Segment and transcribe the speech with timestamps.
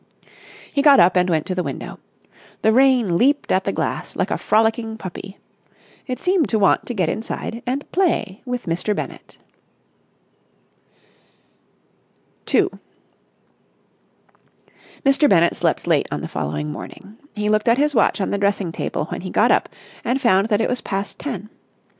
[0.73, 1.99] He got up and went to the window.
[2.63, 5.37] The rain leaped at the glass like a frolicking puppy.
[6.07, 8.95] It seemed to want to get inside and play with Mr.
[8.95, 9.37] Bennett.§
[12.47, 12.71] 2
[15.05, 15.29] Mr.
[15.29, 17.17] Bennett slept late on the following morning.
[17.35, 19.69] He looked at his watch on the dressing table when he got up,
[20.03, 21.47] and found that it was past ten.